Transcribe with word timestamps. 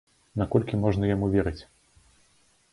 Наколькі 0.41 0.79
можна 0.85 1.11
яму 1.11 1.29
верыць? 1.37 1.61